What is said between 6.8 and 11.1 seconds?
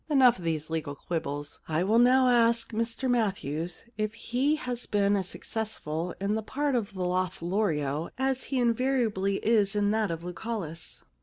Lothario as he invariably is in that of Lucullus.'